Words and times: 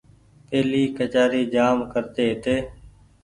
پيهلي 0.49 0.79
ڪچآري 0.99 1.41
جآم 1.53 1.77
ڪرتي 1.91 2.21
هيتي۔ 2.29 2.57